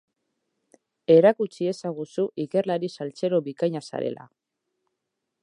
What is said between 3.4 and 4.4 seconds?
bikaina zarela!